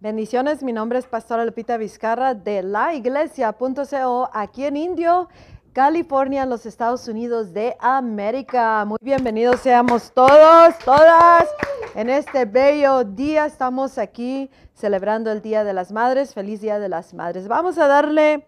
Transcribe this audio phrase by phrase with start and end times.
[0.00, 5.28] Bendiciones, mi nombre es Pastora Lupita Vizcarra de la iglesia.co aquí en Indio,
[5.72, 8.84] California, en los Estados Unidos de América.
[8.84, 11.48] Muy bienvenidos seamos todos, todas.
[11.96, 16.32] En este bello día estamos aquí celebrando el Día de las Madres.
[16.32, 17.48] Feliz Día de las Madres.
[17.48, 18.46] Vamos a darle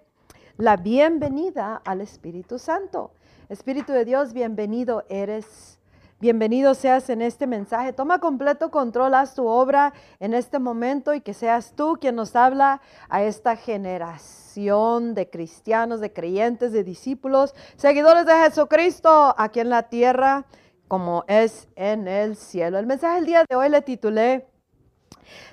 [0.56, 3.10] la bienvenida al Espíritu Santo.
[3.48, 5.79] Espíritu de Dios, bienvenido eres
[6.20, 7.94] Bienvenido seas en este mensaje.
[7.94, 12.36] Toma completo control, haz tu obra en este momento y que seas tú quien nos
[12.36, 19.70] habla a esta generación de cristianos, de creyentes, de discípulos, seguidores de Jesucristo aquí en
[19.70, 20.44] la tierra
[20.88, 22.78] como es en el cielo.
[22.78, 24.46] El mensaje del día de hoy le titulé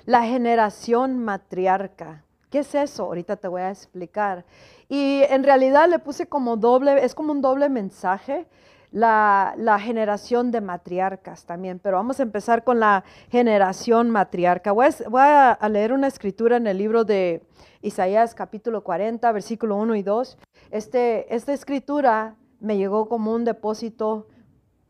[0.04, 2.26] La generación matriarca.
[2.50, 3.04] ¿Qué es eso?
[3.04, 4.44] Ahorita te voy a explicar.
[4.86, 8.46] Y en realidad le puse como doble, es como un doble mensaje
[8.90, 14.72] la, generación de matriarcas también, pero vamos a empezar con la generación matriarca.
[14.72, 14.86] Voy
[15.20, 17.42] a, leer una escritura en el libro de
[17.82, 20.38] Isaías capítulo 40, versículo 1 y 2.
[20.70, 24.26] Este, esta escritura me llegó como un depósito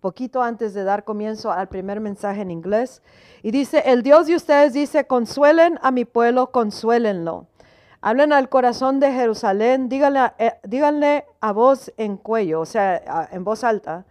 [0.01, 3.03] poquito antes de dar comienzo al primer mensaje en inglés.
[3.43, 7.47] Y dice, el Dios de ustedes dice, consuelen a mi pueblo, consuélenlo.
[8.01, 13.43] Hablen al corazón de Jerusalén, díganle, eh, díganle a voz en cuello, o sea, en
[13.43, 14.05] voz alta,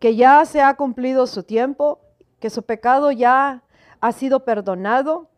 [0.00, 2.00] que ya se ha cumplido su tiempo,
[2.40, 3.62] que su pecado ya
[4.00, 5.28] ha sido perdonado,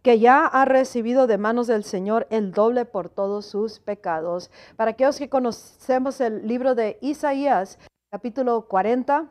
[0.00, 4.50] que ya ha recibido de manos del Señor el doble por todos sus pecados.
[4.76, 7.78] Para aquellos que conocemos el libro de Isaías,
[8.10, 9.28] capítulo 40,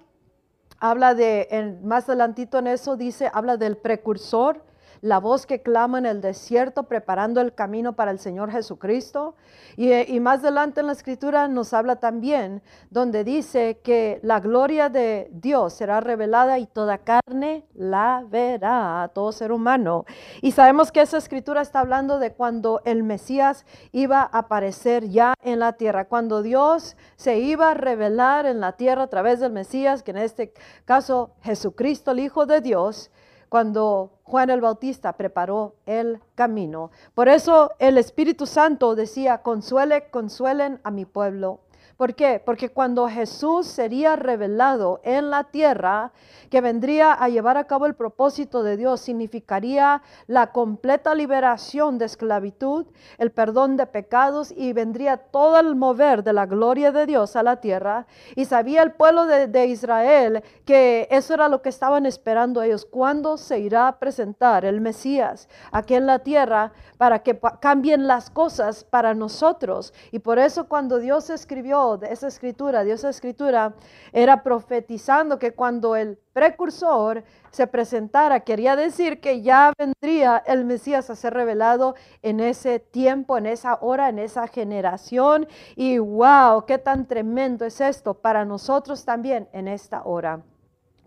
[0.80, 4.64] habla de, más adelantito en eso dice, habla del precursor,
[5.04, 9.36] la voz que clama en el desierto preparando el camino para el Señor Jesucristo.
[9.76, 15.30] Y, más adelante en la escritura nos habla también donde dice que la gloria de
[15.34, 20.06] Dios será revelada y toda carne la verá, todo ser humano.
[20.42, 25.34] Y sabemos que esa escritura está hablando de cuando el Mesías iba a aparecer ya
[25.42, 29.52] en la tierra, cuando Dios se iba a revelar en la tierra a través del
[29.52, 30.54] Mesías, que en este
[30.86, 33.12] caso Jesucristo, el Hijo de Dios,
[33.54, 36.90] cuando Juan el Bautista preparó el camino.
[37.14, 41.60] Por eso el Espíritu Santo decía, consuele, consuelen a mi pueblo
[42.04, 42.42] ¿Por qué?
[42.44, 46.12] Porque cuando Jesús sería revelado en la tierra,
[46.50, 52.06] que vendría a llevar a cabo el propósito de Dios, significaría la completa liberación de
[52.06, 52.86] esclavitud,
[53.18, 57.42] el perdón de pecados y vendría todo el mover de la gloria de Dios a
[57.42, 58.06] la tierra.
[58.36, 62.86] Y sabía el pueblo de, Israel que eso era lo que estaban esperando ellos.
[62.86, 68.30] ¿Cuándo se irá a presentar el Mesías aquí en la tierra para que cambien las
[68.30, 69.94] cosas para nosotros?
[70.12, 73.74] Y por eso cuando Dios escribió de esa escritura, Dios esa escritura,
[74.12, 81.10] era profetizando que cuando el precursor se presentara, quería decir que ya vendría el Mesías
[81.10, 85.48] a ser revelado en ese tiempo, en esa hora, en esa generación.
[85.76, 90.42] Y wow, qué tan tremendo es esto para nosotros también en esta hora.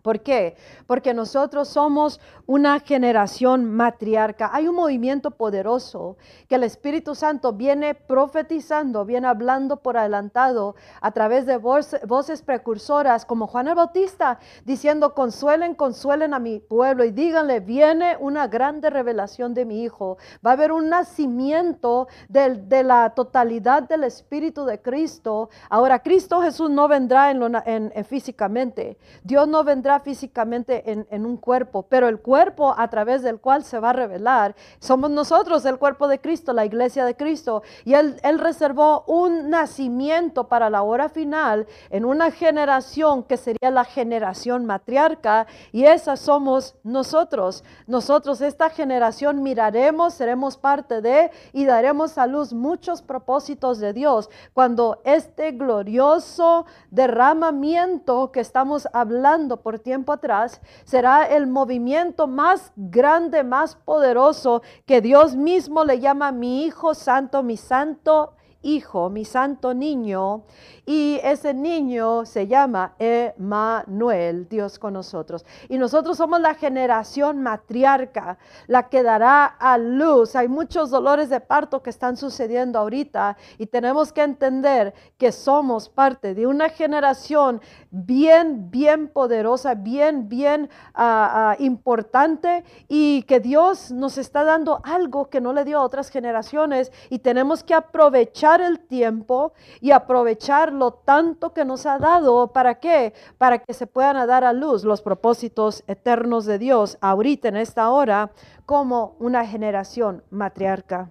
[0.06, 0.54] ¿Por qué?
[0.86, 4.50] Porque nosotros somos una generación matriarca.
[4.52, 6.16] Hay un movimiento poderoso
[6.48, 13.26] que el Espíritu Santo viene profetizando, viene hablando por adelantado a través de voces precursoras
[13.26, 18.90] como Juan el Bautista, diciendo, consuelen, consuelen a mi pueblo y díganle, viene una grande
[18.90, 20.18] revelación de mi Hijo.
[20.46, 25.50] Va a haber un nacimiento de, la totalidad del Espíritu de Cristo.
[25.68, 28.98] Ahora, Cristo Jesús no vendrá en físicamente.
[29.24, 33.78] Dios no vendrá físicamente en, un cuerpo, pero el cuerpo a través del cual se
[33.78, 37.62] va a revelar, somos nosotros el cuerpo de Cristo, la iglesia de Cristo.
[37.84, 43.84] Y él, reservó un nacimiento para la hora final en una generación que sería la
[43.84, 47.64] generación matriarca, y esa somos nosotros.
[47.86, 54.30] Nosotros, esta generación, miraremos, seremos parte de y daremos a luz muchos propósitos de Dios
[54.52, 63.44] cuando este glorioso derramamiento que estamos hablando por tiempo atrás, será el movimiento más grande,
[63.44, 68.34] más poderoso que Dios mismo le llama mi Hijo Santo, mi Santo
[68.66, 70.42] Hijo, mi santo niño,
[70.84, 75.46] y ese niño se llama Emanuel, Dios con nosotros.
[75.68, 80.34] Y nosotros somos la generación matriarca, la que dará a luz.
[80.34, 85.88] Hay muchos dolores de parto que están sucediendo ahorita y tenemos que entender que somos
[85.88, 87.60] parte de una generación
[87.90, 95.30] bien, bien poderosa, bien, bien ah, ah, importante y que Dios nos está dando algo
[95.30, 100.72] que no le dio a otras generaciones y tenemos que aprovechar el tiempo y aprovechar
[100.72, 102.52] lo tanto que nos ha dado.
[102.52, 103.14] ¿Para qué?
[103.38, 107.90] Para que se puedan dar a luz los propósitos eternos de Dios ahorita en esta
[107.90, 108.30] hora
[108.64, 111.10] como una generación matriarca.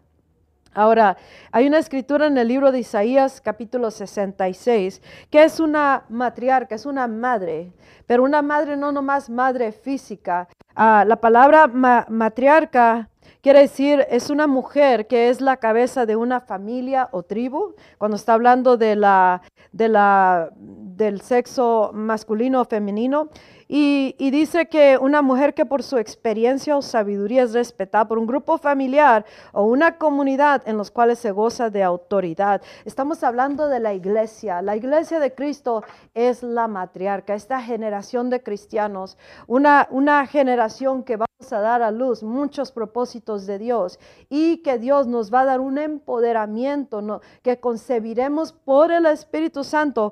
[0.75, 1.15] Ahora,
[1.53, 6.85] hay una escritura en el libro de Isaías capítulo 66 que es una matriarca, es
[6.85, 7.71] una madre,
[8.05, 10.49] pero una madre no nomás madre física.
[10.75, 13.09] Ah, la palabra matriarca
[13.41, 17.75] quiere decir es una mujer que es la cabeza de una familia o tribu.
[17.97, 19.41] Cuando está hablando de la,
[19.71, 23.29] de la, del sexo masculino o femenino,
[23.67, 28.27] y, dice que una mujer que por su experiencia o sabiduría es respetada por un
[28.27, 32.61] grupo familiar o una comunidad en los cuales se goza de autoridad.
[32.85, 34.61] Estamos hablando de la iglesia.
[34.61, 35.83] La iglesia de Cristo
[36.13, 39.17] es la matriarca, esta generación de cristianos,
[39.47, 43.97] una, una generación que vamos a dar a luz muchos propósitos de Dios
[44.29, 50.11] y que Dios nos va a dar un empoderamiento que concebiremos por el Espíritu Santo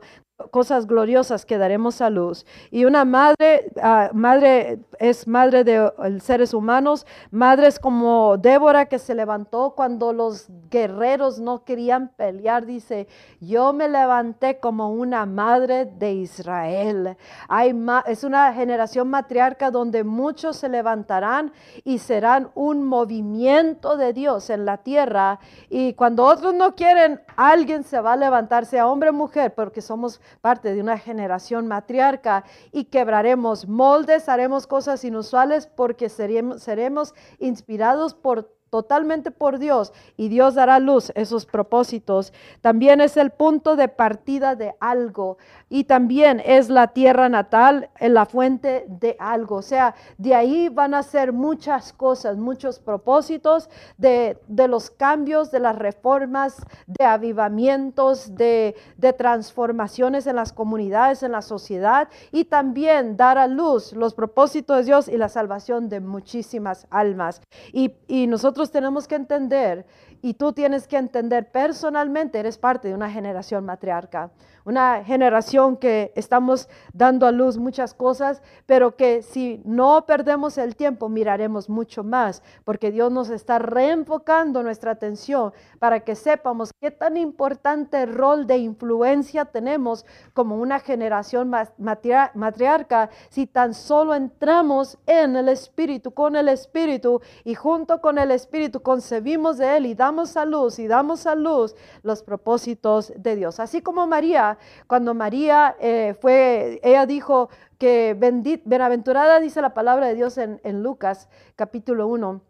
[0.52, 2.46] cosas gloriosas que daremos a luz.
[2.72, 5.92] Y una madre, ah, madre es madre de
[6.22, 13.08] seres humanos, madres como Débora que se levantó cuando los guerreros no querían pelear, dice,
[13.40, 17.18] yo me levanté como una madre de Israel.
[17.48, 17.76] Hay
[18.08, 21.52] es una generación matriarca donde muchos se levantarán
[21.84, 25.40] y serán un movimiento de Dios en la tierra.
[25.70, 29.82] Y cuando otros no quieren, alguien se va a levantar, sea hombre o mujer, porque
[29.82, 37.14] somos parte de una generación matriarca y quebraremos moldes, haremos cosas inusuales porque seremos, seremos
[37.40, 42.34] inspirados por totalmente por Dios y Dios dará luz esos propósitos.
[42.62, 45.38] También es el punto de partida de algo
[45.70, 49.58] y también es la tierra natal, en la fuente de algo.
[49.58, 55.60] O sea, de ahí van a ser muchas cosas, muchos propósitos de, los cambios, de
[55.60, 63.18] las reformas, de avivamientos, de, de transformaciones en las comunidades, en la sociedad y también
[63.18, 67.42] dar a luz los propósitos de Dios y la salvación de muchísimas almas.
[67.72, 69.86] Y, y nosotros tenemos que entender
[70.22, 74.32] y tú tienes que entender personalmente, eres parte de una generación matriarca
[74.66, 80.76] una generación que estamos dando a luz muchas cosas, pero que si no perdemos el
[80.76, 86.92] tiempo, miraremos mucho más, porque Dios nos está reenfocando nuestra atención para que sepamos qué
[86.92, 95.36] tan importante rol de influencia tenemos como una generación matriarca si tan solo entramos en
[95.36, 100.38] el Espíritu, con el Espíritu, y junto con el Espíritu concebimos de Él y damos
[100.38, 103.60] a luz y damos a luz los propósitos de Dios.
[103.60, 104.53] Así como María
[104.88, 110.84] cuando María eh, fue, ella dijo que bendita, bienaventurada dice la palabra de Dios en,
[110.84, 112.42] Lucas capítulo 1.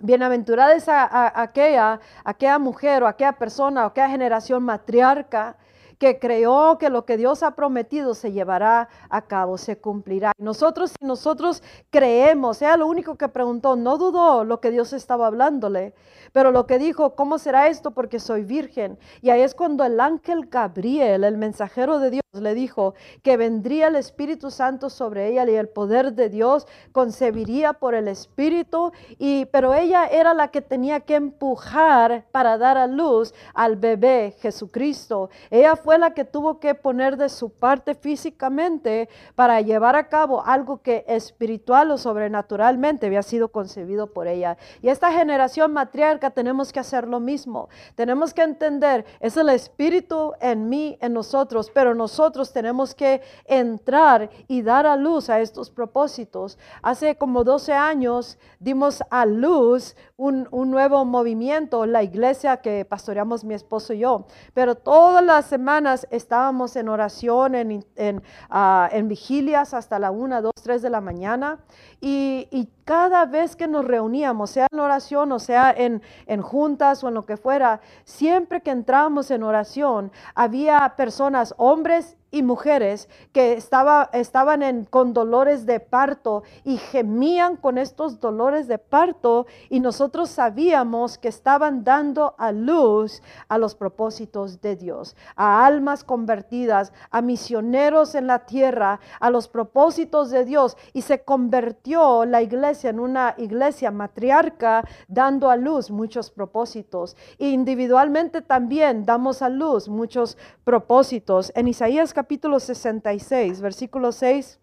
[0.00, 5.56] Bienaventurada es aquella, aquella mujer o aquella persona o aquella generación matriarca
[5.98, 10.32] que creó que lo que Dios ha prometido se llevará a cabo, se cumplirá.
[10.38, 15.26] Nosotros, si nosotros creemos, sea lo único que preguntó, no dudó lo que Dios estaba
[15.26, 15.94] hablándole,
[16.32, 17.92] pero lo que dijo, ¿cómo será esto?
[17.92, 18.98] Porque soy virgen.
[19.22, 23.88] Y ahí es cuando el ángel Gabriel, el mensajero de Dios, le dijo que vendría
[23.88, 29.44] el Espíritu Santo sobre ella y el poder de Dios concebiría por el Espíritu, y,
[29.46, 35.30] pero ella era la que tenía que empujar para dar a luz al bebé Jesucristo.
[35.50, 40.42] Ella fue la que tuvo que poner de su parte físicamente para llevar a cabo
[40.42, 44.56] algo que espiritual o sobrenaturalmente había sido concebido por ella.
[44.80, 47.68] Y esta generación matriarca tenemos que hacer lo mismo.
[47.96, 54.30] Tenemos que entender, es el Espíritu en mí, en nosotros, pero nosotros tenemos que entrar
[54.48, 56.58] y dar a luz a estos propósitos.
[56.80, 63.52] Hace como 12 años dimos a luz un, nuevo movimiento, la iglesia que pastoreamos mi
[63.52, 65.73] esposo y yo, pero todas las semanas
[66.10, 71.00] estábamos en oración, en, en, ah, en vigilias hasta la 1, 2, 3 de la
[71.00, 71.58] mañana.
[72.00, 77.02] Y, y, cada vez que nos reuníamos, sea en oración o sea en, en juntas
[77.02, 83.08] o en lo que fuera, siempre que entrábamos en oración, había personas, hombres y mujeres
[83.32, 89.46] que estaba, estaban en, con dolores de parto y gemían con estos dolores de parto
[89.70, 96.02] y nosotros sabíamos que estaban dando a luz a los propósitos de Dios, a almas
[96.02, 102.42] convertidas, a misioneros en la tierra, a los propósitos de Dios y se convirtió la
[102.42, 107.16] iglesia en una iglesia matriarca dando a luz muchos propósitos.
[107.38, 111.52] individualmente también damos a luz muchos propósitos.
[111.54, 112.23] En Isaías capítulo
[112.60, 114.58] 66, versículo 6,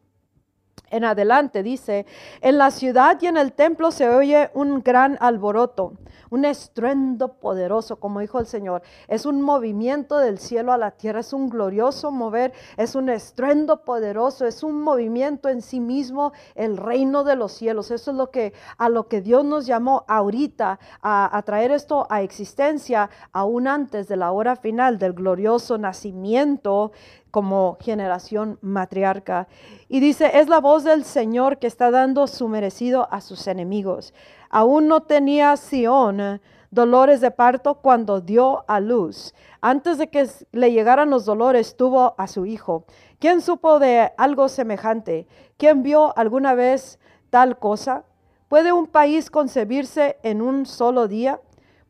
[0.91, 2.05] en adelante dice,
[2.41, 5.93] en la ciudad y en el templo se oye un gran alboroto,
[6.29, 8.83] un estruendo poderoso, como dijo el Señor.
[9.07, 13.83] Es un movimiento del cielo a la tierra, es un glorioso mover, es un estruendo
[13.83, 17.91] poderoso, es un movimiento en sí mismo, el reino de los cielos.
[17.91, 22.05] Eso es lo que a lo que Dios nos llamó ahorita a, a traer esto
[22.09, 26.91] a existencia, aún antes de la hora final del glorioso nacimiento
[27.31, 29.47] como generación matriarca.
[29.87, 34.13] Y dice, es la voz del Señor que está dando su merecido a sus enemigos.
[34.49, 39.33] Aún no tenía Sión eh, dolores de parto cuando dio a luz.
[39.61, 42.85] Antes de que le llegaran los dolores, tuvo a su hijo.
[43.19, 45.27] ¿Quién supo de algo semejante?
[45.57, 48.03] ¿Quién vio alguna vez tal cosa?
[48.49, 51.39] ¿Puede un país concebirse en un solo día?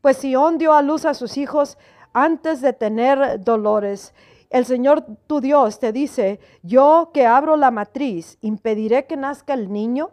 [0.00, 1.78] Pues Sión dio a luz a sus hijos
[2.12, 4.14] antes de tener dolores
[4.52, 9.72] el Señor tu Dios te dice, yo que abro la matriz, impediré que nazca el
[9.72, 10.10] niño.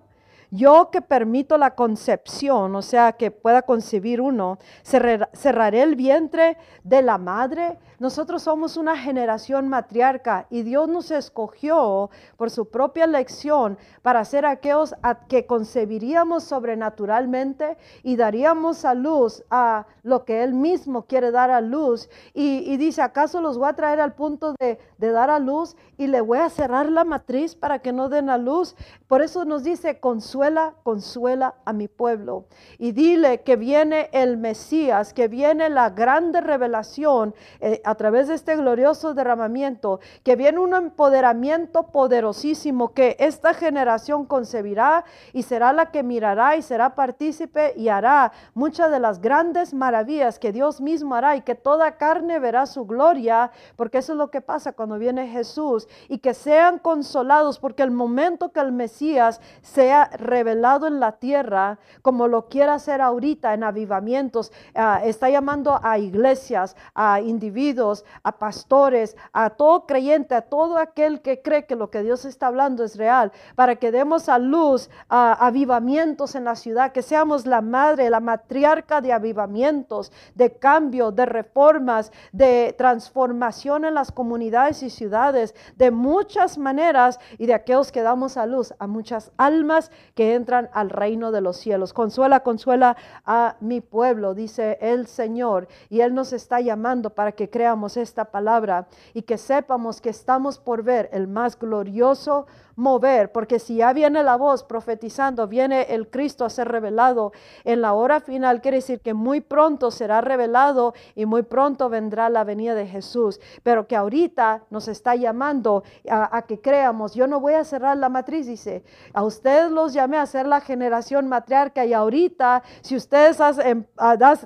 [0.51, 7.03] Yo que permito la concepción, o sea, que pueda concebir uno, cerraré el vientre de
[7.03, 7.77] la madre.
[7.99, 14.45] Nosotros somos una generación matriarca y Dios nos escogió por su propia elección para ser
[14.47, 14.95] aquellos
[15.27, 21.61] que concebiríamos sobrenaturalmente y daríamos a luz a lo que Él mismo quiere dar a
[21.61, 22.09] luz.
[22.33, 26.07] Y, dice, ¿acaso los voy a traer al punto de, de dar a luz y
[26.07, 28.75] le voy a cerrar la matriz para que no den a luz?
[29.07, 29.99] Por eso nos dice,
[30.39, 32.45] consuela, consuela a mi pueblo.
[32.77, 38.35] Y dile que viene el Mesías, que viene la grande revelación eh, a través de
[38.35, 45.03] este glorioso derramamiento, que viene un empoderamiento poderosísimo que esta generación concebirá
[45.33, 50.39] y será la que mirará y será partícipe y hará muchas de las grandes maravillas
[50.39, 54.31] que Dios mismo hará y que toda carne verá su gloria, porque eso es lo
[54.31, 59.41] que pasa cuando viene Jesús y que sean consolados porque el momento que el Mesías
[59.61, 64.51] sea revelado en la tierra como lo quiera hacer ahorita en avivamientos.
[64.75, 71.21] Ah, está llamando a iglesias, a individuos, a pastores, a todo creyente, a todo aquel
[71.21, 74.89] que cree que lo que Dios está hablando es real, para que demos a luz
[75.09, 81.11] a avivamientos en la ciudad, que seamos la madre, la matriarca de avivamientos, de cambio,
[81.11, 87.91] de reformas, de transformación en las comunidades y ciudades, de muchas maneras y de aquellos
[87.91, 91.93] que damos a luz a muchas almas que entran al reino de los cielos.
[91.93, 95.69] Consuela, consuela a mi pueblo, dice el Señor.
[95.87, 100.59] Y Él nos está llamando para que creamos esta palabra y que sepamos que estamos
[100.59, 102.47] por ver el más glorioso
[102.79, 107.33] mover, porque si ya viene la voz profetizando, viene el Cristo a ser revelado
[107.65, 112.29] en la hora final, quiere decir que muy pronto será revelado y muy pronto vendrá
[112.29, 117.13] la venida de Jesús, pero que ahorita nos está llamando a, que creamos.
[117.13, 118.83] Yo no voy a cerrar la matriz, dice,
[119.13, 123.85] a ustedes los llamé a ser la generación matriarca y ahorita, si ustedes em,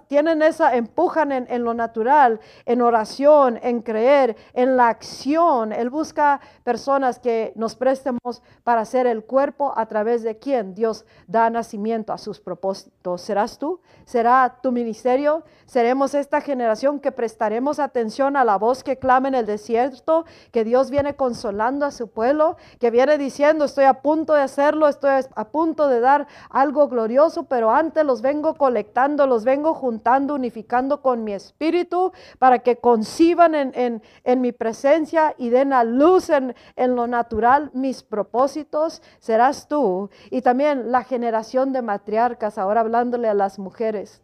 [0.07, 5.91] tienen esa, empujan en, en lo natural, en oración, en creer, en la acción, Él
[5.91, 8.17] busca personas que nos presten
[8.63, 13.21] para hacer el cuerpo a través de quien Dios da nacimiento a sus propósitos.
[13.21, 13.81] ¿Serás tú?
[14.05, 15.43] ¿Será tu ministerio?
[15.65, 20.63] ¿Seremos esta generación que prestaremos atención a la voz que clama en el desierto, que
[20.63, 25.25] Dios viene consolando a su pueblo, que viene diciendo, estoy a punto de hacerlo, estoy
[25.35, 31.01] a punto de dar algo glorioso, pero antes los vengo colectando, los vengo juntando, unificando
[31.01, 36.55] con mi espíritu para que conciban en, en, mi presencia y den a luz en,
[36.75, 40.11] en lo natural mis propósitos serás tú.
[40.29, 44.21] Y también la generación de matriarcas, ahora hablándole a las mujeres.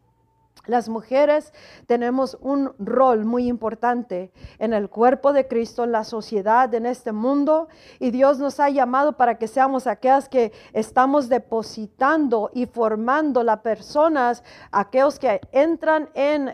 [0.66, 1.54] Las mujeres
[1.88, 7.12] tenemos un rol muy importante en el cuerpo de Cristo, en la sociedad, en este
[7.12, 7.70] mundo.
[7.98, 13.62] Y Dios nos ha llamado para que seamos aquellas que estamos depositando y formando las
[13.62, 16.51] personas, aquellos que entran en,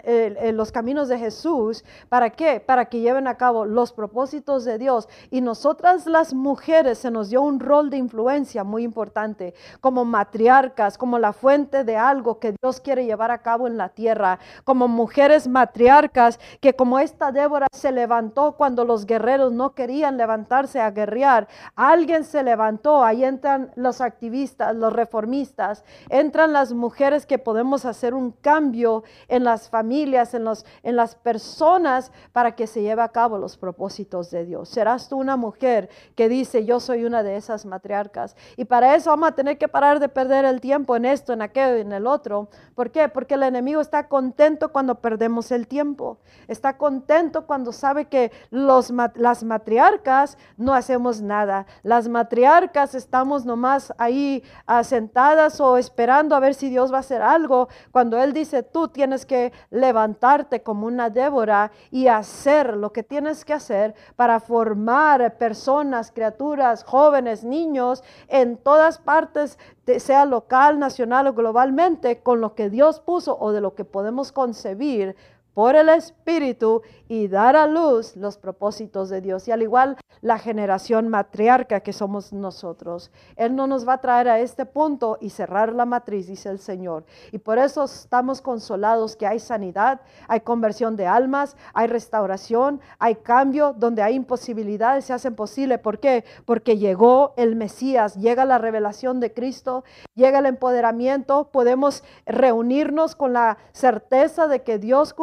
[0.55, 1.83] los caminos de Jesús.
[2.07, 2.59] ¿Para qué?
[2.59, 5.09] Para que lleven a cabo los propósitos de Dios.
[5.31, 10.97] Y nosotras las mujeres se nos dio un rol de influencia muy importante, como matriarcas,
[10.97, 14.87] como la fuente de algo que Dios quiere llevar a cabo en la tierra como
[14.87, 20.91] mujeres matriarcas, que como esta Débora se levantó cuando los guerreros no querían levantarse a
[20.91, 27.85] guerrear, alguien se levantó, ahí entran los activistas, los reformistas, entran las mujeres que podemos
[27.85, 33.01] hacer un cambio en las familias, en, los, en las personas para que se lleve
[33.01, 34.69] a cabo los propósitos de Dios.
[34.69, 38.35] Serás tú una mujer que dice, yo soy una de esas matriarcas.
[38.57, 41.41] Y para eso vamos a tener que parar de perder el tiempo en esto, en
[41.41, 42.49] aquello, en el otro.
[42.75, 43.07] ¿Por qué?
[43.09, 46.17] Porque el enemigo está contento cuando perdemos el tiempo.
[46.47, 51.65] Está contento cuando sabe que los, las matriarcas no hacemos nada.
[51.83, 54.43] Las matriarcas estamos nomás ahí
[54.83, 57.69] sentadas o esperando a ver si Dios va a hacer algo.
[57.91, 63.45] Cuando Él dice, tú tienes que levantarte como una Débora y hacer lo que tienes
[63.45, 69.57] que hacer para formar personas, criaturas, jóvenes, niños en todas partes
[69.99, 74.31] sea local, nacional o globalmente, con lo que Dios puso o de lo que podemos
[74.31, 75.15] concebir
[75.55, 79.47] por el Espíritu y dar a luz los propósitos de Dios.
[79.47, 84.27] Y al igual la generación matriarca que somos nosotros, Él no nos va a traer
[84.27, 87.05] a este punto y cerrar la matriz, dice el Señor.
[87.31, 93.15] Y por eso estamos consolados que hay sanidad, hay conversión de almas, hay restauración, hay
[93.15, 95.77] cambio, donde hay imposibilidades se hacen posible.
[95.77, 96.25] ¿Por qué?
[96.45, 99.83] Porque llegó el Mesías, llega la revelación de Cristo,
[100.15, 105.13] llega el empoderamiento, podemos reunirnos con la certeza de que Dios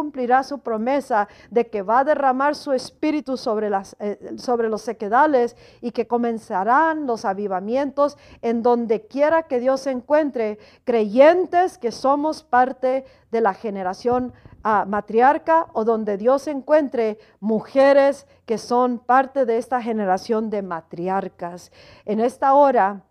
[0.42, 5.56] su promesa de que va a derramar su espíritu sobre, las, eh, sobre los sequedales
[5.80, 12.42] y que comenzarán los avivamientos en donde quiera que Dios se encuentre, creyentes que somos
[12.42, 19.58] parte de la generación ah, matriarca o donde Dios encuentre mujeres que son parte de
[19.58, 21.72] esta generación de matriarcas.
[22.04, 23.02] En esta hora,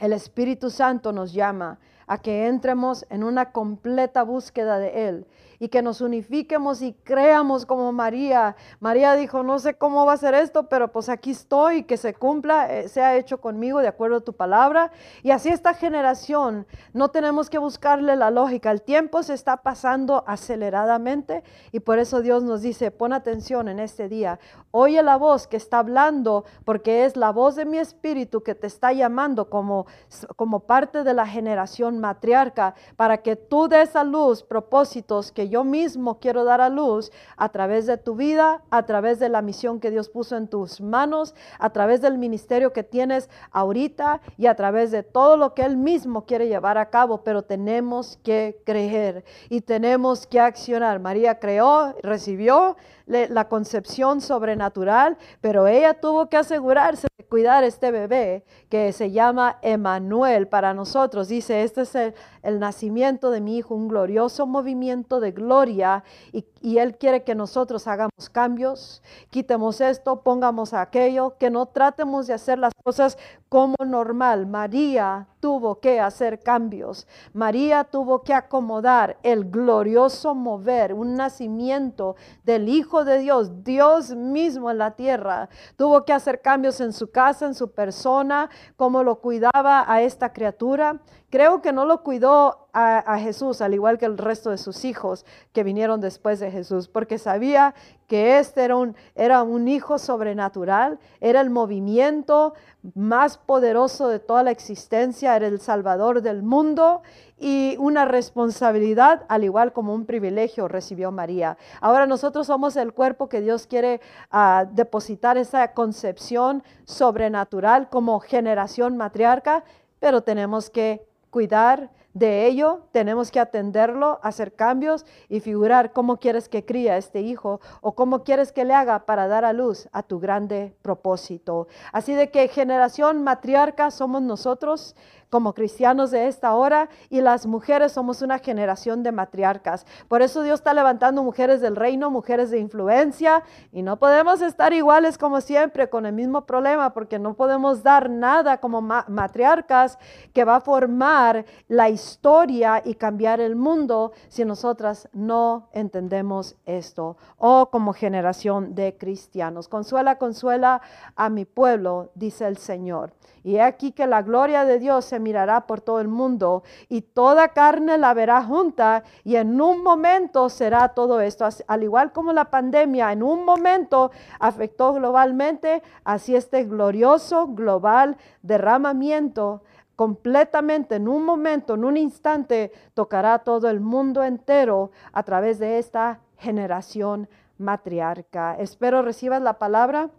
[0.00, 5.26] el Espíritu Santo nos llama a que entremos en una completa búsqueda de Él
[5.62, 8.56] y que nos unifiquemos y creamos como María.
[8.80, 12.14] María dijo, no sé cómo va a ser esto, pero pues aquí estoy, que se
[12.14, 14.90] cumpla, eh, sea hecho conmigo de acuerdo a tu palabra.
[15.22, 20.24] Y así esta generación, no tenemos que buscarle la lógica, el tiempo se está pasando
[20.26, 24.40] aceleradamente y por eso Dios nos dice, pon atención en este día,
[24.72, 28.66] oye la voz que está hablando, porque es la voz de mi espíritu que te
[28.66, 29.86] está llamando como,
[30.34, 35.64] como parte de la generación matriarca, para que tú des a luz propósitos que yo
[35.64, 39.80] mismo quiero dar a luz a través de tu vida, a través de la misión
[39.80, 44.54] que Dios puso en tus manos, a través del ministerio que tienes ahorita y a
[44.54, 47.22] través de todo lo que Él mismo quiere llevar a cabo.
[47.24, 51.00] Pero tenemos que creer y tenemos que accionar.
[51.00, 58.44] María creó, recibió la concepción sobrenatural, pero ella tuvo que asegurarse de cuidar este bebé
[58.68, 61.28] que se llama Emanuel para nosotros.
[61.28, 66.44] Dice, este es el, nacimiento de mi hijo, un glorioso movimiento de gloria y,
[66.78, 72.58] Él quiere que nosotros hagamos cambios, quitemos esto, pongamos aquello, que no tratemos de hacer
[72.58, 74.46] las cosas como normal.
[74.46, 82.68] María tuvo que hacer cambios, María tuvo que acomodar el glorioso mover, un nacimiento del
[82.68, 87.46] Hijo de Dios, Dios mismo en la tierra, tuvo que hacer cambios en su casa,
[87.46, 91.00] en su persona, cómo lo cuidaba a esta criatura
[91.32, 95.24] Creo que no lo cuidó a, Jesús, al igual que el resto de sus hijos
[95.54, 97.74] que vinieron después de Jesús, porque sabía
[98.06, 98.68] que este
[99.14, 102.52] era un, hijo sobrenatural, era el movimiento
[102.94, 107.00] más poderoso de toda la existencia, era el salvador del mundo
[107.38, 111.56] y una responsabilidad, al igual como un privilegio recibió María.
[111.80, 118.98] Ahora nosotros somos el cuerpo que Dios quiere ah, depositar esa concepción sobrenatural como generación
[118.98, 119.64] matriarca,
[119.98, 126.50] pero tenemos que cuidar de ello, tenemos que atenderlo, hacer cambios y figurar cómo quieres
[126.50, 130.02] que cría este hijo o cómo quieres que le haga para dar a luz a
[130.02, 131.68] tu grande propósito.
[131.90, 134.94] Así de que generación matriarca somos nosotros,
[135.32, 139.86] como cristianos de esta hora y las mujeres somos una generación de matriarcas.
[140.06, 143.42] Por eso Dios está levantando mujeres del reino, mujeres de influencia
[143.72, 148.10] y no podemos estar iguales como siempre con el mismo problema porque no podemos dar
[148.10, 149.96] nada como matriarcas
[150.34, 157.16] que va a formar la historia y cambiar el mundo si nosotras no entendemos esto
[157.38, 159.66] o como generación de cristianos.
[159.68, 160.82] Consuela, consuela
[161.16, 163.14] a mi pueblo, dice el Señor.
[163.44, 167.02] Y he aquí que la gloria de Dios se mirará por todo el mundo y
[167.02, 171.48] toda carne la verá junta y en un momento será todo esto.
[171.66, 179.62] Al igual como la pandemia en un momento afectó globalmente, así este glorioso global derramamiento
[179.96, 185.78] completamente en un momento, en un instante, tocará todo el mundo entero a través de
[185.78, 188.56] esta generación matriarca.
[188.58, 190.10] Espero recibas la palabra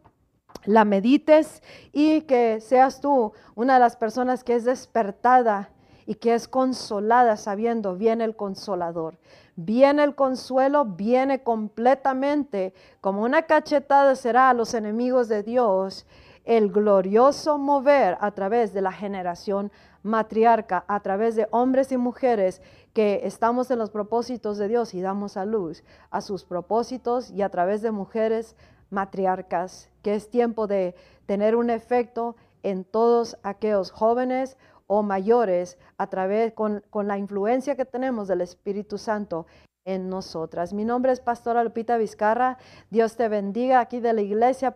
[0.66, 1.62] la medites
[1.92, 5.70] y que seas tú una de las personas que es despertada
[6.06, 9.18] y que es consolada sabiendo, viene el consolador.
[9.56, 16.06] Viene el consuelo, viene completamente como una cachetada será a los enemigos de Dios
[16.44, 22.62] el glorioso mover a través de la generación matriarca a través de hombres y mujeres
[22.94, 27.42] que estamos en los propósitos de Dios y damos a luz a sus propósitos y
[27.42, 28.58] a través de mujeres
[28.94, 36.08] matriarcas, que es tiempo de tener un efecto en todos aquellos jóvenes o mayores a
[36.08, 39.46] través con, con la influencia que tenemos del Espíritu Santo
[39.86, 40.74] en nosotras.
[40.74, 42.58] Mi nombre es Pastora Lupita Vizcarra.
[42.90, 44.74] Dios te bendiga aquí de la iglesia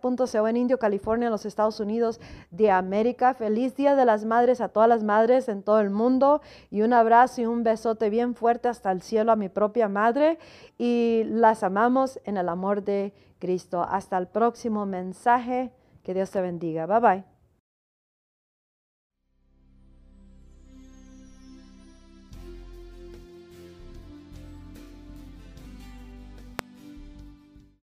[0.48, 3.34] en Indio, California, en los Estados Unidos de América.
[3.34, 6.40] Feliz Día de las Madres a todas las madres en todo el mundo
[6.70, 10.38] y un abrazo y un besote bien fuerte hasta el cielo a mi propia madre
[10.76, 13.82] y las amamos en el amor de Cristo.
[13.82, 15.72] Hasta el próximo mensaje.
[16.02, 16.86] Que Dios te bendiga.
[16.86, 17.37] Bye bye.